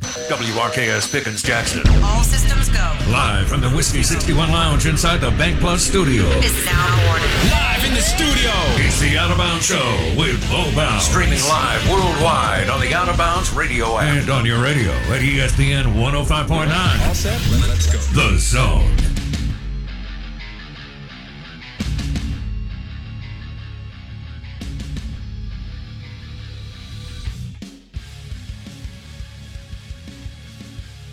WRKS 0.00 1.12
Pickens 1.12 1.42
Jackson. 1.42 1.82
All 2.02 2.24
systems 2.24 2.68
go. 2.68 2.96
Live 3.10 3.48
from 3.48 3.60
the 3.60 3.70
Whiskey 3.70 4.02
61 4.02 4.50
Lounge 4.50 4.86
inside 4.86 5.18
the 5.18 5.30
BankPlus 5.32 5.78
studio. 5.78 6.24
Is 6.40 6.64
now 6.64 7.06
warning. 7.06 7.28
Live 7.50 7.84
in 7.84 7.94
the 7.94 8.00
studio. 8.00 8.50
It's 8.84 9.00
the 9.00 9.18
Out 9.18 9.30
of 9.30 9.38
Bounds 9.38 9.66
Show 9.66 10.14
with 10.16 10.40
Bo 10.50 10.74
Bounds. 10.74 11.04
Streaming 11.04 11.40
live 11.42 11.88
worldwide 11.90 12.70
on 12.70 12.80
the 12.80 12.94
Out 12.94 13.08
of 13.08 13.16
Bounds 13.18 13.52
radio 13.52 13.98
app. 13.98 14.22
And 14.22 14.30
on 14.30 14.46
your 14.46 14.62
radio 14.62 14.90
at 14.90 15.20
ESPN 15.20 15.94
105.9. 15.94 17.06
All 17.06 17.14
set? 17.14 17.40
Let's 17.68 17.92
go. 17.92 17.98
The 18.14 18.38
Zone. 18.38 19.09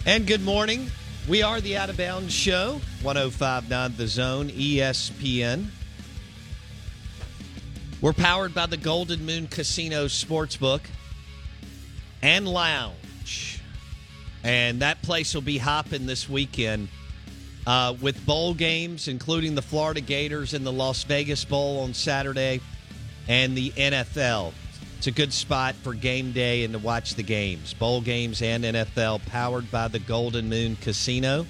And 0.08 0.26
good 0.26 0.42
morning. 0.42 0.90
We 1.28 1.42
are 1.42 1.60
the 1.60 1.76
Out 1.76 1.90
of 1.90 1.98
Bounds 1.98 2.34
Show, 2.34 2.80
1059 3.02 3.94
The 3.98 4.08
Zone, 4.08 4.48
ESPN. 4.48 5.66
We're 8.00 8.14
powered 8.14 8.54
by 8.54 8.68
the 8.68 8.78
Golden 8.78 9.26
Moon 9.26 9.48
Casino 9.48 10.06
Sportsbook 10.06 10.80
and 12.22 12.48
Lounge. 12.48 13.62
And 14.46 14.80
that 14.80 15.02
place 15.02 15.36
will 15.36 15.42
be 15.42 15.58
hopping 15.58 16.06
this 16.06 16.30
weekend 16.30 16.88
uh, 17.68 17.94
with 18.00 18.26
bowl 18.26 18.54
games, 18.54 19.10
including 19.10 19.56
the 19.56 19.62
Florida 19.62 20.00
Gators 20.00 20.54
and 20.54 20.66
the 20.66 20.72
Las 20.72 21.04
Vegas 21.04 21.44
Bowl 21.44 21.82
on 21.82 21.94
Saturday 21.94 22.62
and 23.28 23.58
the 23.58 23.72
NFL. 23.72 24.54
It's 24.98 25.06
a 25.06 25.12
good 25.12 25.32
spot 25.32 25.76
for 25.76 25.94
game 25.94 26.32
day 26.32 26.64
and 26.64 26.74
to 26.74 26.80
watch 26.80 27.14
the 27.14 27.22
games. 27.22 27.72
Bowl 27.76 28.02
games 28.02 28.42
and 28.42 28.64
NFL 28.64 29.24
powered 29.28 29.70
by 29.70 29.88
the 29.88 30.00
Golden 30.00 30.50
Moon 30.50 30.76
Casino 30.82 31.46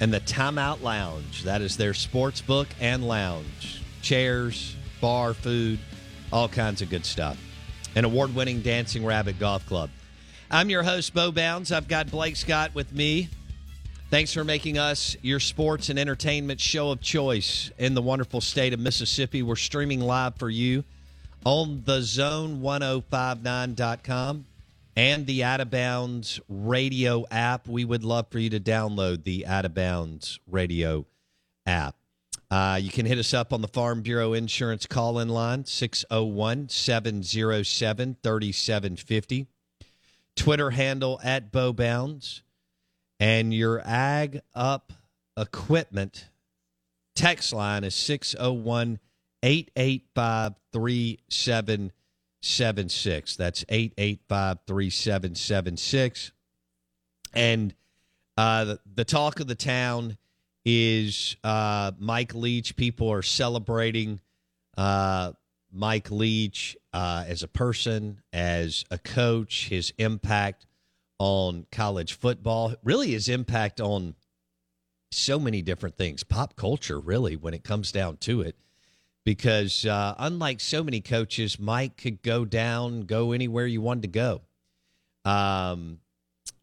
and 0.00 0.12
the 0.12 0.18
Timeout 0.18 0.82
Lounge. 0.82 1.44
That 1.44 1.62
is 1.62 1.76
their 1.76 1.94
sports 1.94 2.40
book 2.40 2.66
and 2.80 3.06
lounge. 3.06 3.82
Chairs, 4.02 4.74
bar, 5.00 5.32
food, 5.32 5.78
all 6.32 6.48
kinds 6.48 6.82
of 6.82 6.90
good 6.90 7.06
stuff. 7.06 7.38
An 7.94 8.04
award 8.04 8.34
winning 8.34 8.62
Dancing 8.62 9.06
Rabbit 9.06 9.38
Golf 9.38 9.64
Club. 9.66 9.88
I'm 10.50 10.70
your 10.70 10.82
host, 10.82 11.14
Bo 11.14 11.30
Bounds. 11.30 11.70
I've 11.70 11.86
got 11.86 12.10
Blake 12.10 12.34
Scott 12.34 12.74
with 12.74 12.92
me. 12.92 13.28
Thanks 14.10 14.34
for 14.34 14.42
making 14.42 14.76
us 14.76 15.16
your 15.22 15.38
sports 15.38 15.88
and 15.88 16.00
entertainment 16.00 16.58
show 16.58 16.90
of 16.90 17.00
choice 17.00 17.70
in 17.78 17.94
the 17.94 18.02
wonderful 18.02 18.40
state 18.40 18.72
of 18.72 18.80
Mississippi. 18.80 19.44
We're 19.44 19.54
streaming 19.54 20.00
live 20.00 20.34
for 20.34 20.50
you 20.50 20.82
on 21.44 21.82
the 21.84 22.00
zone1059.com 22.00 24.46
and 24.96 25.26
the 25.26 25.44
Out 25.44 25.60
of 25.60 25.70
Bounds 25.70 26.40
radio 26.48 27.26
app. 27.30 27.68
We 27.68 27.84
would 27.84 28.02
love 28.04 28.28
for 28.30 28.38
you 28.38 28.48
to 28.50 28.60
download 28.60 29.24
the 29.24 29.46
Out 29.46 29.64
of 29.64 29.74
Bounds 29.74 30.38
radio 30.46 31.06
app. 31.66 31.96
Uh, 32.50 32.78
you 32.82 32.90
can 32.90 33.06
hit 33.06 33.18
us 33.18 33.32
up 33.32 33.52
on 33.52 33.62
the 33.62 33.68
Farm 33.68 34.02
Bureau 34.02 34.32
Insurance 34.32 34.86
call 34.86 35.20
in 35.20 35.28
line, 35.28 35.64
601 35.64 36.68
707 36.68 38.16
3750. 38.22 39.46
Twitter 40.34 40.70
handle 40.70 41.20
at 41.22 41.52
Bo 41.52 41.72
Bounds. 41.72 42.42
And 43.20 43.52
your 43.52 43.82
Ag 43.84 44.40
Up 44.54 44.94
Equipment 45.36 46.28
text 47.14 47.52
line 47.52 47.84
is 47.84 47.94
601 47.94 48.98
885 49.42 50.54
3776. 50.72 53.36
That's 53.36 53.64
885 53.68 54.58
3776. 54.66 56.32
And 57.32 57.74
uh, 58.36 58.64
the, 58.64 58.80
the 58.94 59.04
talk 59.04 59.38
of 59.40 59.46
the 59.46 59.54
town 59.54 60.16
is 60.64 61.36
uh, 61.44 61.92
Mike 61.98 62.34
Leach. 62.34 62.76
People 62.76 63.10
are 63.10 63.22
celebrating 63.22 64.20
uh, 64.76 65.32
Mike 65.72 66.10
Leach 66.10 66.76
uh, 66.92 67.24
as 67.26 67.42
a 67.42 67.48
person, 67.48 68.22
as 68.32 68.84
a 68.90 68.98
coach, 68.98 69.68
his 69.68 69.92
impact 69.98 70.66
on 71.18 71.66
college 71.70 72.14
football, 72.14 72.74
really 72.82 73.10
his 73.10 73.28
impact 73.28 73.80
on 73.80 74.14
so 75.12 75.38
many 75.38 75.60
different 75.60 75.96
things, 75.96 76.24
pop 76.24 76.56
culture, 76.56 76.98
really, 76.98 77.36
when 77.36 77.52
it 77.52 77.62
comes 77.62 77.92
down 77.92 78.16
to 78.16 78.40
it. 78.40 78.56
Because 79.24 79.84
uh, 79.84 80.14
unlike 80.18 80.60
so 80.60 80.82
many 80.82 81.00
coaches, 81.00 81.58
Mike 81.58 81.96
could 81.96 82.22
go 82.22 82.44
down, 82.44 83.02
go 83.02 83.32
anywhere 83.32 83.66
you 83.66 83.80
wanted 83.80 84.02
to 84.02 84.08
go. 84.08 84.40
Um, 85.24 85.98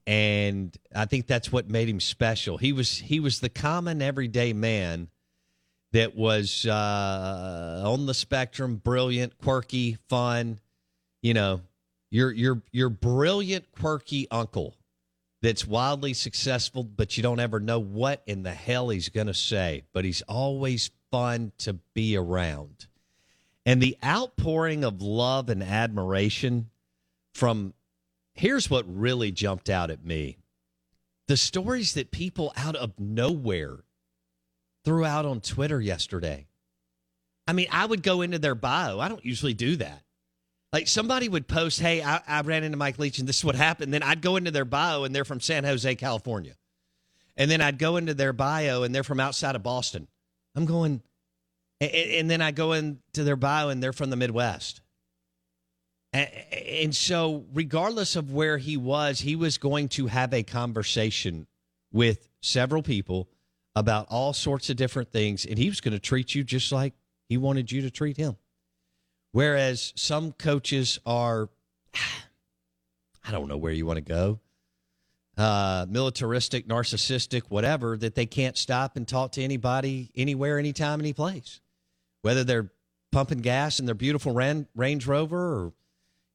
and 0.08 0.76
I 0.96 1.06
think 1.06 1.28
that's 1.28 1.52
what 1.52 1.70
made 1.70 1.90
him 1.90 2.00
special. 2.00 2.58
He 2.58 2.72
was 2.72 2.98
he 2.98 3.20
was 3.20 3.42
the 3.42 3.50
common 3.50 4.02
everyday 4.02 4.54
man 4.54 5.10
that 5.92 6.16
was 6.16 6.66
uh, 6.66 7.84
on 7.86 8.06
the 8.06 8.14
spectrum, 8.14 8.78
brilliant, 8.78 9.38
quirky, 9.38 9.98
fun. 10.08 10.60
You 11.22 11.34
know, 11.34 11.62
your 12.10 12.32
your 12.32 12.62
your 12.72 12.90
brilliant, 12.90 13.72
quirky 13.74 14.28
uncle 14.32 14.77
that's 15.48 15.66
wildly 15.66 16.14
successful, 16.14 16.84
but 16.84 17.16
you 17.16 17.24
don't 17.24 17.40
ever 17.40 17.62
know 17.62 17.80
what 17.80 18.22
in 18.28 18.44
the 18.44 18.52
hell 18.52 18.90
he's 18.90 19.08
going 19.08 19.28
to 19.28 19.34
say. 19.34 19.84
But 19.94 20.04
he's 20.04 20.22
always 20.24 20.92
fun 21.10 21.54
to 21.60 21.80
be 21.94 22.18
around, 22.18 22.88
and 23.66 23.82
the 23.82 23.96
outpouring 24.04 24.84
of 24.84 25.02
love 25.02 25.48
and 25.48 25.64
admiration 25.64 26.70
from 27.34 27.74
here's 28.34 28.70
what 28.70 28.84
really 28.94 29.32
jumped 29.32 29.70
out 29.70 29.90
at 29.90 30.04
me 30.04 30.38
the 31.28 31.38
stories 31.38 31.94
that 31.94 32.12
people 32.12 32.52
out 32.58 32.76
of 32.76 33.00
nowhere 33.00 33.86
threw 34.84 35.06
out 35.06 35.26
on 35.26 35.40
Twitter 35.40 35.80
yesterday. 35.80 36.46
I 37.48 37.54
mean, 37.54 37.68
I 37.72 37.86
would 37.86 38.04
go 38.04 38.22
into 38.22 38.38
their 38.38 38.54
bio. 38.54 39.00
I 39.00 39.08
don't 39.08 39.24
usually 39.24 39.54
do 39.54 39.78
that. 39.78 40.04
Like 40.74 40.88
somebody 40.88 41.30
would 41.30 41.48
post, 41.48 41.80
Hey, 41.80 42.02
I, 42.04 42.22
I 42.28 42.42
ran 42.42 42.64
into 42.64 42.78
Mike 42.78 43.00
Leach 43.00 43.20
and 43.20 43.28
this 43.28 43.38
is 43.38 43.46
what 43.46 43.56
happened. 43.56 43.94
Then 43.94 44.04
I'd 44.04 44.22
go 44.22 44.36
into 44.36 44.52
their 44.52 44.66
bio 44.66 45.04
and 45.04 45.16
they're 45.16 45.26
from 45.26 45.40
San 45.40 45.64
Jose, 45.64 45.96
California. 45.96 46.56
And 47.36 47.50
then 47.50 47.62
I'd 47.62 47.78
go 47.78 47.98
into 47.98 48.14
their 48.14 48.34
bio 48.34 48.84
and 48.84 48.94
they're 48.94 49.04
from 49.04 49.20
outside 49.20 49.56
of 49.56 49.64
Boston. 49.64 50.08
I'm 50.56 50.66
going, 50.66 51.02
and, 51.80 51.92
and 51.92 52.30
then 52.30 52.42
I 52.42 52.52
go 52.52 52.74
into 52.74 53.24
their 53.24 53.36
bio 53.36 53.70
and 53.70 53.82
they're 53.82 53.94
from 53.94 54.10
the 54.10 54.16
Midwest. 54.16 54.82
And 56.14 56.96
so, 56.96 57.46
regardless 57.54 58.16
of 58.16 58.32
where 58.32 58.58
he 58.58 58.78
was, 58.78 59.20
he 59.20 59.36
was 59.36 59.58
going 59.58 59.90
to 59.90 60.08
have 60.08 60.34
a 60.34 60.42
conversation 60.42 61.48
with 61.92 62.30
several 62.42 62.82
people 62.82 63.30
about 63.76 64.08
all 64.10 64.34
sorts 64.34 64.70
of 64.70 64.78
different 64.78 65.12
things, 65.12 65.46
and 65.46 65.58
he 65.60 65.70
was 65.70 65.82
going 65.82 65.92
to 65.92 66.00
treat 66.00 66.34
you 66.34 66.44
just 66.44 66.72
like 66.72 66.94
he 67.30 67.38
wanted 67.38 67.72
you 67.72 67.82
to 67.82 67.92
treat 67.92 68.18
him. 68.18 68.38
Whereas 69.32 69.94
some 69.96 70.32
coaches 70.32 71.00
are, 71.06 71.50
I 71.94 73.32
don't 73.32 73.48
know 73.48 73.58
where 73.58 73.74
you 73.74 73.86
want 73.86 73.98
to 73.98 74.02
go, 74.02 74.40
uh, 75.38 75.86
militaristic, 75.90 76.68
narcissistic, 76.68 77.44
whatever, 77.50 77.98
that 77.98 78.16
they 78.16 78.26
can't 78.26 78.58
stop 78.58 78.96
and 78.98 79.08
talk 79.08 79.34
to 79.34 79.44
anybody, 79.44 80.12
anywhere, 80.16 80.58
anytime, 80.58 81.00
any 81.00 81.14
place. 81.14 81.60
Whether 82.24 82.44
they're 82.44 82.72
pumping 83.12 83.40
gas 83.40 83.80
in 83.80 83.86
their 83.86 83.96
beautiful 83.96 84.34
Ran- 84.34 84.68
Range 84.76 85.06
Rover 85.06 85.66
or 85.66 85.74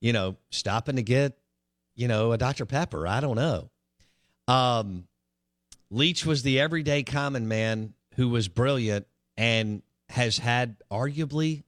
you 0.03 0.13
know, 0.13 0.37
stopping 0.51 0.97
to 0.97 1.03
get, 1.03 1.39
you 1.95 2.09
know, 2.09 2.33
a 2.33 2.37
Dr. 2.37 2.67
Pepper. 2.67 3.07
I 3.07 3.21
don't 3.21 3.37
know. 3.37 3.71
Um, 4.49 5.07
Leach 5.91 6.27
was 6.27 6.43
the 6.43 6.59
everyday 6.59 7.05
common 7.05 7.47
man 7.47 7.95
who 8.17 8.29
was 8.29 8.49
brilliant 8.49 9.07
and 9.37 9.83
has 10.09 10.39
had 10.39 10.77
arguably 10.91 11.63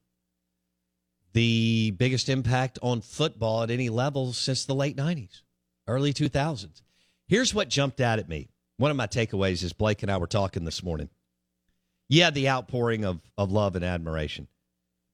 the 1.34 1.90
biggest 1.98 2.28
impact 2.28 2.78
on 2.80 3.00
football 3.00 3.62
at 3.62 3.70
any 3.70 3.90
level 3.90 4.32
since 4.32 4.64
the 4.64 4.74
late 4.74 4.96
90s, 4.96 5.42
early 5.86 6.12
2000s. 6.12 6.80
Here's 7.26 7.54
what 7.54 7.68
jumped 7.68 8.00
out 8.00 8.18
at 8.18 8.28
me. 8.28 8.48
One 8.76 8.90
of 8.90 8.96
my 8.96 9.06
takeaways 9.06 9.62
is 9.62 9.72
Blake 9.72 10.02
and 10.02 10.10
I 10.10 10.16
were 10.16 10.26
talking 10.26 10.64
this 10.64 10.82
morning. 10.82 11.10
Yeah, 12.08 12.30
the 12.30 12.48
outpouring 12.48 13.04
of, 13.04 13.20
of 13.36 13.50
love 13.50 13.76
and 13.76 13.84
admiration, 13.84 14.48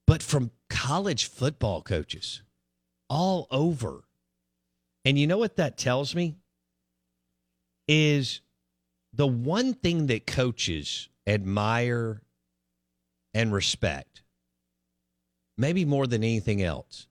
but 0.07 0.23
from 0.23 0.51
college 0.69 1.27
football 1.27 1.83
coaches 1.83 2.43
all 3.09 3.47
over. 3.51 4.05
And 5.05 5.19
you 5.19 5.27
know 5.27 5.39
what 5.39 5.57
that 5.57 5.79
tells 5.79 6.15
me? 6.15 6.37
Is 7.89 8.41
the 9.13 9.27
one 9.27 9.75
thing 9.75 10.07
that 10.09 10.27
coaches 10.27 11.09
admire 11.27 12.23
and 13.35 13.53
respect, 13.53 14.23
maybe 15.61 15.85
more 15.85 16.07
than 16.07 16.25
anything 16.25 16.63
else, 16.63 17.07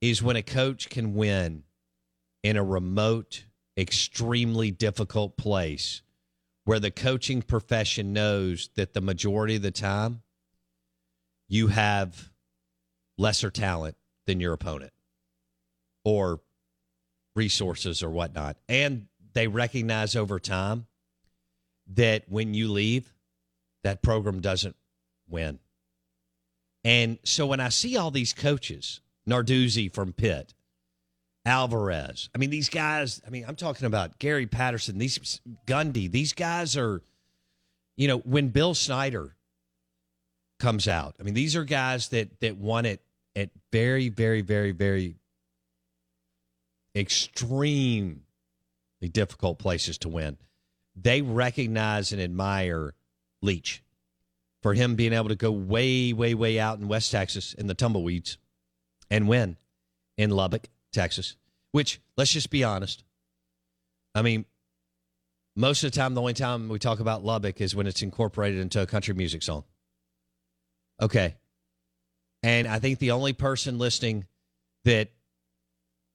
is 0.00 0.22
when 0.22 0.36
a 0.36 0.42
coach 0.42 0.90
can 0.90 1.14
win 1.14 1.62
in 2.42 2.58
a 2.58 2.62
remote, 2.62 3.46
extremely 3.76 4.70
difficult 4.70 5.36
place 5.38 6.02
where 6.64 6.78
the 6.78 6.90
coaching 6.90 7.40
profession 7.40 8.12
knows 8.12 8.68
that 8.76 8.92
the 8.92 9.00
majority 9.00 9.56
of 9.56 9.62
the 9.62 9.70
time 9.70 10.22
you 11.48 11.68
have 11.68 12.30
lesser 13.16 13.50
talent 13.50 13.96
than 14.26 14.40
your 14.40 14.52
opponent 14.52 14.92
or 16.04 16.40
resources 17.34 18.02
or 18.02 18.10
whatnot. 18.10 18.58
And 18.68 19.08
they 19.32 19.46
recognize 19.46 20.16
over 20.16 20.38
time 20.38 20.86
that 21.94 22.24
when 22.28 22.52
you 22.52 22.70
leave, 22.70 23.12
that 23.84 24.02
program 24.02 24.40
doesn't 24.40 24.76
win. 25.28 25.58
And 26.84 27.18
so 27.24 27.46
when 27.46 27.60
I 27.60 27.70
see 27.70 27.96
all 27.96 28.10
these 28.10 28.32
coaches, 28.32 29.00
Narduzzi 29.28 29.92
from 29.92 30.12
Pitt, 30.12 30.54
Alvarez, 31.46 32.28
I 32.34 32.38
mean, 32.38 32.50
these 32.50 32.68
guys, 32.68 33.22
I 33.26 33.30
mean, 33.30 33.44
I'm 33.48 33.56
talking 33.56 33.86
about 33.86 34.18
Gary 34.18 34.46
Patterson, 34.46 34.98
these 34.98 35.40
Gundy, 35.66 36.10
these 36.10 36.34
guys 36.34 36.76
are, 36.76 37.02
you 37.96 38.08
know, 38.08 38.18
when 38.18 38.48
Bill 38.48 38.74
Snyder 38.74 39.34
comes 40.58 40.86
out, 40.86 41.16
I 41.18 41.22
mean, 41.22 41.34
these 41.34 41.56
are 41.56 41.64
guys 41.64 42.08
that 42.08 42.40
that 42.40 42.56
won 42.56 42.84
it 42.84 43.00
at 43.34 43.50
very, 43.72 44.08
very, 44.10 44.42
very, 44.42 44.72
very 44.72 45.16
extremely 46.94 48.20
difficult 49.12 49.58
places 49.58 49.98
to 49.98 50.08
win. 50.08 50.36
They 50.96 51.22
recognize 51.22 52.12
and 52.12 52.22
admire 52.22 52.94
Leach 53.42 53.82
for 54.64 54.72
him 54.72 54.94
being 54.94 55.12
able 55.12 55.28
to 55.28 55.34
go 55.34 55.52
way, 55.52 56.14
way, 56.14 56.32
way 56.32 56.58
out 56.58 56.78
in 56.78 56.88
West 56.88 57.12
Texas 57.12 57.52
in 57.52 57.66
the 57.66 57.74
tumbleweeds 57.74 58.38
and 59.10 59.28
win 59.28 59.58
in 60.16 60.30
Lubbock, 60.30 60.70
Texas, 60.90 61.36
which, 61.72 62.00
let's 62.16 62.32
just 62.32 62.48
be 62.48 62.64
honest. 62.64 63.04
I 64.14 64.22
mean, 64.22 64.46
most 65.54 65.84
of 65.84 65.92
the 65.92 65.96
time, 65.98 66.14
the 66.14 66.22
only 66.22 66.32
time 66.32 66.70
we 66.70 66.78
talk 66.78 66.98
about 66.98 67.22
Lubbock 67.22 67.60
is 67.60 67.76
when 67.76 67.86
it's 67.86 68.00
incorporated 68.00 68.58
into 68.58 68.80
a 68.80 68.86
country 68.86 69.12
music 69.12 69.42
song. 69.42 69.64
Okay. 70.98 71.34
And 72.42 72.66
I 72.66 72.78
think 72.78 73.00
the 73.00 73.10
only 73.10 73.34
person 73.34 73.76
listening 73.76 74.24
that 74.86 75.10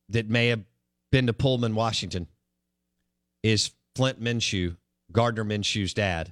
that 0.10 0.28
may 0.28 0.48
have 0.48 0.64
been 1.12 1.28
to 1.28 1.34
Pullman, 1.34 1.76
Washington, 1.76 2.26
is 3.44 3.70
Flint 3.94 4.20
Minshew, 4.20 4.76
Gardner 5.12 5.46
Minshew's 5.46 5.94
dad, 5.94 6.32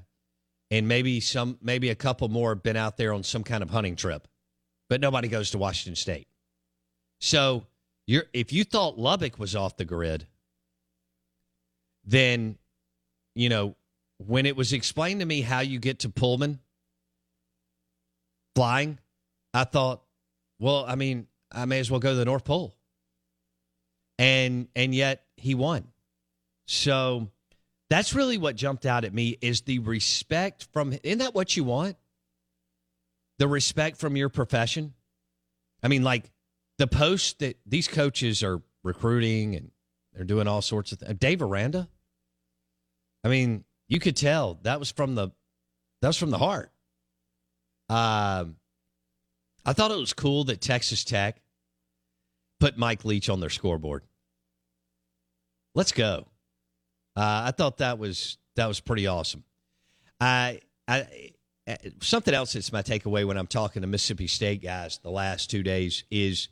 and 0.71 0.87
maybe 0.87 1.19
some, 1.19 1.57
maybe 1.61 1.89
a 1.89 1.95
couple 1.95 2.27
more 2.29 2.49
have 2.49 2.63
been 2.63 2.75
out 2.75 2.97
there 2.97 3.13
on 3.13 3.23
some 3.23 3.43
kind 3.43 3.63
of 3.63 3.69
hunting 3.69 3.95
trip, 3.95 4.27
but 4.89 5.01
nobody 5.01 5.27
goes 5.27 5.51
to 5.51 5.57
Washington 5.57 5.95
State. 5.95 6.27
So 7.19 7.65
you're 8.05 8.25
if 8.33 8.53
you 8.53 8.63
thought 8.63 8.97
Lubbock 8.97 9.39
was 9.39 9.55
off 9.55 9.77
the 9.77 9.85
grid, 9.85 10.27
then 12.05 12.57
you 13.35 13.49
know 13.49 13.75
when 14.17 14.45
it 14.45 14.55
was 14.55 14.73
explained 14.73 15.19
to 15.19 15.25
me 15.25 15.41
how 15.41 15.59
you 15.59 15.79
get 15.79 15.99
to 15.99 16.09
Pullman 16.09 16.59
flying, 18.55 18.97
I 19.53 19.63
thought, 19.65 20.01
well, 20.59 20.83
I 20.87 20.95
mean, 20.95 21.27
I 21.51 21.65
may 21.65 21.79
as 21.79 21.91
well 21.91 21.99
go 21.99 22.09
to 22.11 22.15
the 22.15 22.25
North 22.25 22.43
Pole. 22.43 22.75
And 24.17 24.67
and 24.75 24.95
yet 24.95 25.23
he 25.35 25.53
won. 25.53 25.87
So 26.65 27.29
that's 27.89 28.13
really 28.13 28.37
what 28.37 28.55
jumped 28.55 28.85
out 28.85 29.05
at 29.05 29.13
me 29.13 29.37
is 29.41 29.61
the 29.61 29.79
respect 29.79 30.67
from 30.73 30.93
isn't 31.03 31.19
that 31.19 31.33
what 31.33 31.55
you 31.55 31.63
want? 31.63 31.95
The 33.39 33.47
respect 33.47 33.97
from 33.97 34.15
your 34.15 34.29
profession. 34.29 34.93
I 35.81 35.87
mean, 35.87 36.03
like 36.03 36.31
the 36.77 36.87
post 36.87 37.39
that 37.39 37.57
these 37.65 37.87
coaches 37.87 38.43
are 38.43 38.61
recruiting 38.83 39.55
and 39.55 39.71
they're 40.13 40.25
doing 40.25 40.47
all 40.47 40.61
sorts 40.61 40.91
of 40.91 40.99
things. 40.99 41.19
Dave 41.19 41.41
Aranda. 41.41 41.87
I 43.23 43.29
mean, 43.29 43.63
you 43.87 43.99
could 43.99 44.15
tell 44.15 44.59
that 44.63 44.79
was 44.79 44.91
from 44.91 45.15
the 45.15 45.29
that 46.01 46.09
was 46.09 46.17
from 46.17 46.29
the 46.29 46.37
heart. 46.37 46.71
Um, 47.89 48.57
I 49.65 49.73
thought 49.73 49.91
it 49.91 49.97
was 49.97 50.13
cool 50.13 50.45
that 50.45 50.61
Texas 50.61 51.03
Tech 51.03 51.41
put 52.59 52.77
Mike 52.77 53.05
Leach 53.05 53.29
on 53.29 53.39
their 53.39 53.49
scoreboard. 53.49 54.03
Let's 55.73 55.91
go. 55.91 56.27
Uh, 57.17 57.45
I 57.45 57.51
thought 57.51 57.77
that 57.77 57.97
was 57.97 58.37
that 58.55 58.67
was 58.67 58.79
pretty 58.79 59.07
awesome. 59.07 59.43
I, 60.21 60.61
I 60.87 61.31
something 62.01 62.33
else 62.33 62.53
that's 62.53 62.71
my 62.71 62.83
takeaway 62.83 63.25
when 63.25 63.37
I'm 63.37 63.47
talking 63.47 63.81
to 63.81 63.87
Mississippi 63.87 64.27
State 64.27 64.61
guys 64.61 64.99
the 65.01 65.09
last 65.09 65.49
two 65.49 65.63
days 65.63 66.03
is 66.11 66.49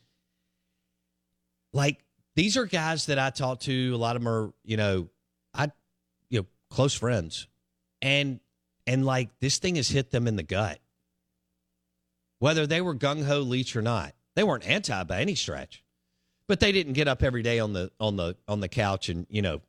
like 1.71 2.03
these 2.35 2.57
are 2.57 2.65
guys 2.65 3.05
that 3.05 3.19
I 3.19 3.29
talk 3.29 3.59
to. 3.61 3.93
A 3.93 3.97
lot 3.97 4.15
of 4.15 4.23
them 4.23 4.33
are 4.33 4.53
you 4.63 4.77
know 4.77 5.09
I 5.53 5.71
you 6.29 6.39
know 6.39 6.45
close 6.71 6.95
friends, 6.95 7.47
and 8.01 8.39
and 8.87 9.05
like 9.05 9.29
this 9.39 9.59
thing 9.59 9.75
has 9.75 9.87
hit 9.87 10.09
them 10.09 10.27
in 10.27 10.35
the 10.35 10.43
gut 10.43 10.79
whether 12.39 12.67
they 12.67 12.81
were 12.81 12.95
gung 12.95 13.25
ho 13.25 13.39
Leach 13.39 13.75
or 13.75 13.81
not. 13.81 14.13
They 14.35 14.43
weren't 14.43 14.67
anti 14.67 15.03
by 15.03 15.21
any 15.21 15.35
stretch, 15.35 15.83
but 16.47 16.59
they 16.59 16.71
didn't 16.71 16.93
get 16.93 17.07
up 17.07 17.23
every 17.23 17.41
day 17.41 17.59
on 17.59 17.73
the 17.73 17.91
on 17.99 18.17
the 18.17 18.35
on 18.47 18.59
the 18.59 18.69
couch 18.69 19.09
and 19.09 19.25
you 19.29 19.41
know. 19.41 19.61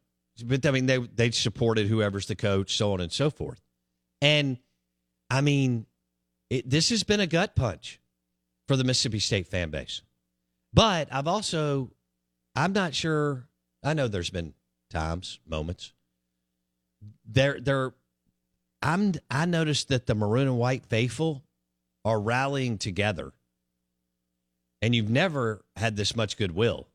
But 0.44 0.66
I 0.66 0.70
mean, 0.70 0.86
they 0.86 0.98
they 0.98 1.30
supported 1.30 1.86
whoever's 1.86 2.26
the 2.26 2.36
coach, 2.36 2.76
so 2.76 2.92
on 2.92 3.00
and 3.00 3.12
so 3.12 3.30
forth. 3.30 3.60
And 4.20 4.58
I 5.30 5.40
mean, 5.40 5.86
it, 6.50 6.68
this 6.68 6.90
has 6.90 7.02
been 7.02 7.20
a 7.20 7.26
gut 7.26 7.56
punch 7.56 8.00
for 8.68 8.76
the 8.76 8.84
Mississippi 8.84 9.18
State 9.18 9.48
fan 9.48 9.70
base. 9.70 10.02
But 10.72 11.08
I've 11.10 11.26
also, 11.26 11.90
I'm 12.54 12.72
not 12.72 12.94
sure. 12.94 13.48
I 13.82 13.94
know 13.94 14.08
there's 14.08 14.30
been 14.30 14.54
times, 14.90 15.40
moments. 15.46 15.92
There, 17.24 17.60
there. 17.60 17.94
I'm. 18.82 19.14
I 19.30 19.46
noticed 19.46 19.88
that 19.88 20.06
the 20.06 20.14
maroon 20.14 20.48
and 20.48 20.58
white 20.58 20.86
faithful 20.86 21.42
are 22.04 22.20
rallying 22.20 22.78
together. 22.78 23.32
And 24.82 24.94
you've 24.94 25.10
never 25.10 25.64
had 25.76 25.96
this 25.96 26.14
much 26.14 26.36
goodwill. 26.36 26.86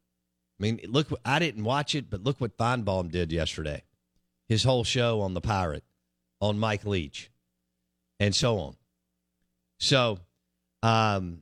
I 0.62 0.63
mean, 0.63 0.80
look, 0.90 1.08
I 1.25 1.40
didn't 1.40 1.63
watch 1.63 1.96
it, 1.96 2.10
but 2.10 2.24
look 2.24 2.40
what 2.40 2.56
Finebaum 2.56 3.09
did 3.09 3.31
yesterday. 3.31 3.81
His 4.47 4.64
whole 4.64 4.83
show 4.83 5.21
on 5.21 5.33
the 5.33 5.42
Pirate, 5.42 5.83
on 6.40 6.59
Mike 6.59 6.85
Leach, 6.85 7.31
and 8.19 8.35
so 8.35 8.59
on. 8.59 8.76
So, 9.80 10.19
um, 10.83 11.42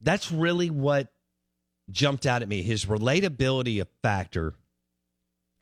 that's 0.00 0.30
really 0.30 0.70
what 0.70 1.08
jumped 1.90 2.24
out 2.24 2.42
at 2.42 2.48
me. 2.48 2.62
His 2.62 2.84
relatability 2.84 3.84
factor 4.00 4.54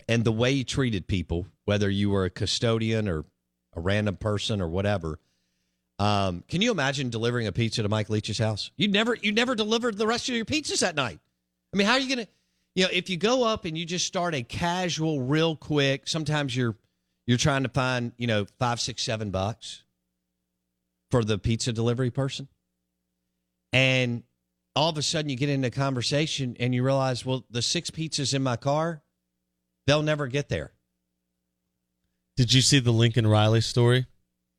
and 0.06 0.22
the 0.22 0.32
way 0.32 0.52
he 0.52 0.64
treated 0.64 1.06
people, 1.06 1.46
whether 1.64 1.88
you 1.88 2.10
were 2.10 2.26
a 2.26 2.30
custodian 2.30 3.08
or 3.08 3.24
a 3.74 3.80
random 3.80 4.16
person 4.16 4.60
or 4.60 4.68
whatever, 4.68 5.18
um, 5.98 6.44
can 6.48 6.60
you 6.60 6.70
imagine 6.70 7.08
delivering 7.08 7.46
a 7.46 7.52
pizza 7.52 7.82
to 7.82 7.88
Mike 7.88 8.10
Leach's 8.10 8.36
house? 8.36 8.70
You 8.76 8.88
never, 8.88 9.14
you 9.14 9.32
never 9.32 9.54
delivered 9.54 9.96
the 9.96 10.06
rest 10.06 10.28
of 10.28 10.34
your 10.34 10.44
pizzas 10.44 10.80
that 10.80 10.96
night. 10.96 11.20
I 11.72 11.76
mean, 11.76 11.86
how 11.86 11.94
are 11.94 12.00
you 12.00 12.16
to, 12.16 12.28
you 12.76 12.84
know, 12.84 12.90
if 12.92 13.08
you 13.08 13.16
go 13.16 13.42
up 13.42 13.64
and 13.64 13.76
you 13.76 13.86
just 13.86 14.06
start 14.06 14.34
a 14.34 14.42
casual, 14.42 15.22
real 15.22 15.56
quick, 15.56 16.06
sometimes 16.06 16.54
you're, 16.54 16.76
you're 17.26 17.38
trying 17.38 17.62
to 17.62 17.70
find, 17.70 18.12
you 18.18 18.26
know, 18.26 18.44
five, 18.58 18.80
six, 18.80 19.02
seven 19.02 19.30
bucks 19.30 19.82
for 21.10 21.24
the 21.24 21.38
pizza 21.38 21.72
delivery 21.72 22.10
person. 22.10 22.48
And 23.72 24.24
all 24.76 24.90
of 24.90 24.98
a 24.98 25.02
sudden 25.02 25.30
you 25.30 25.36
get 25.36 25.48
into 25.48 25.68
a 25.68 25.70
conversation 25.70 26.54
and 26.60 26.74
you 26.74 26.84
realize, 26.84 27.24
well, 27.24 27.46
the 27.48 27.62
six 27.62 27.90
pizzas 27.90 28.34
in 28.34 28.42
my 28.42 28.56
car, 28.56 29.02
they'll 29.86 30.02
never 30.02 30.26
get 30.26 30.50
there. 30.50 30.72
Did 32.36 32.52
you 32.52 32.60
see 32.60 32.78
the 32.78 32.92
Lincoln 32.92 33.26
Riley 33.26 33.62
story? 33.62 34.04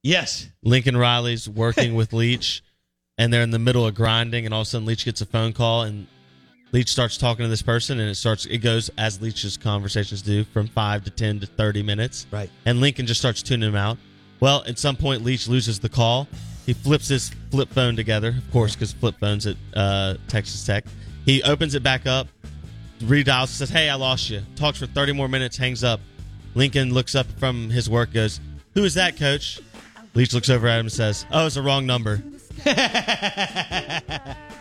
Yes. 0.01 0.47
Lincoln 0.63 0.97
Riley's 0.97 1.47
working 1.47 1.93
with 1.93 2.13
Leach, 2.13 2.63
and 3.19 3.31
they're 3.31 3.43
in 3.43 3.51
the 3.51 3.59
middle 3.59 3.85
of 3.85 3.93
grinding, 3.93 4.45
and 4.45 4.55
all 4.55 4.61
of 4.61 4.67
a 4.67 4.69
sudden 4.71 4.87
Leach 4.87 5.05
gets 5.05 5.21
a 5.21 5.27
phone 5.27 5.53
call, 5.53 5.83
and 5.83 6.07
Leach 6.71 6.89
starts 6.89 7.17
talking 7.17 7.43
to 7.43 7.49
this 7.49 7.61
person, 7.61 7.99
and 7.99 8.09
it 8.09 8.15
starts. 8.15 8.45
It 8.45 8.57
goes 8.59 8.89
as 8.97 9.21
Leach's 9.21 9.55
conversations 9.57 10.21
do, 10.21 10.43
from 10.43 10.67
five 10.67 11.03
to 11.05 11.09
ten 11.09 11.39
to 11.39 11.45
thirty 11.45 11.81
minutes. 11.81 12.27
Right. 12.31 12.49
And 12.65 12.81
Lincoln 12.81 13.05
just 13.05 13.21
starts 13.21 13.41
tuning 13.41 13.69
him 13.69 13.75
out. 13.75 13.97
Well, 14.39 14.63
at 14.67 14.77
some 14.77 14.95
point, 14.95 15.23
Leach 15.23 15.47
loses 15.47 15.79
the 15.79 15.89
call. 15.89 16.27
He 16.65 16.73
flips 16.73 17.07
his 17.07 17.31
flip 17.49 17.69
phone 17.69 17.95
together, 17.95 18.35
of 18.37 18.51
course, 18.51 18.75
because 18.75 18.91
flip 18.91 19.15
phones 19.19 19.47
at 19.47 19.55
uh, 19.73 20.15
Texas 20.27 20.65
Tech. 20.65 20.83
He 21.25 21.41
opens 21.43 21.73
it 21.75 21.83
back 21.83 22.05
up, 22.05 22.27
redials, 22.99 23.47
says, 23.47 23.69
"Hey, 23.69 23.89
I 23.89 23.95
lost 23.95 24.29
you." 24.29 24.41
Talks 24.55 24.79
for 24.79 24.87
thirty 24.87 25.13
more 25.13 25.29
minutes, 25.29 25.55
hangs 25.55 25.83
up. 25.83 26.01
Lincoln 26.53 26.93
looks 26.93 27.15
up 27.15 27.27
from 27.39 27.69
his 27.69 27.89
work, 27.89 28.11
goes, 28.11 28.41
"Who 28.73 28.83
is 28.83 28.93
that, 28.95 29.15
Coach?" 29.17 29.61
Leach 30.13 30.33
looks 30.33 30.49
over 30.49 30.67
at 30.67 30.79
him 30.79 30.87
and 30.87 30.91
says, 30.91 31.25
"Oh, 31.31 31.45
it's 31.45 31.55
the 31.55 31.61
wrong 31.61 31.85
number." 31.85 32.21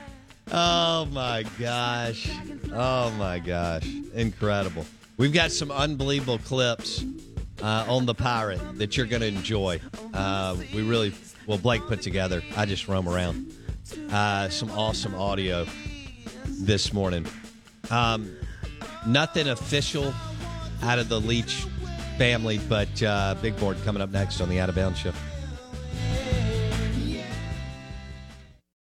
Oh 0.53 1.07
my 1.11 1.45
gosh. 1.59 2.31
Oh 2.73 3.11
my 3.13 3.39
gosh. 3.39 3.87
Incredible. 4.15 4.87
We've 5.17 5.33
got 5.33 5.51
some 5.51 5.71
unbelievable 5.71 6.39
clips 6.39 7.05
uh, 7.63 7.87
on 7.89 8.07
the 8.07 8.15
pirate 8.15 8.61
that 8.79 8.97
you're 8.97 9.07
going 9.07 9.23
to 9.23 9.29
enjoy. 9.29 9.81
Uh, 10.15 10.57
we 10.75 10.83
really, 10.83 11.13
well, 11.47 11.59
Blake 11.59 11.83
put 11.87 12.03
together. 12.03 12.43
I 12.57 12.67
just 12.67 12.87
roam 12.87 13.09
around. 13.09 13.53
Uh, 14.11 14.49
some 14.49 14.71
awesome 14.71 15.15
audio 15.15 15.67
this 16.47 16.93
morning. 16.93 17.27
Um, 17.91 18.37
nothing 19.07 19.49
official 19.49 20.15
out 20.83 20.99
of 20.99 21.09
the 21.09 21.21
Leach 21.21 21.67
family, 22.19 22.59
but 22.69 23.03
uh, 23.03 23.35
big 23.43 23.57
board 23.57 23.79
coming 23.85 24.03
up 24.03 24.11
next 24.11 24.41
on 24.41 24.49
the 24.49 24.61
Out 24.61 24.69
of 24.69 24.75
Bounds 24.75 24.99
Show. 24.99 25.13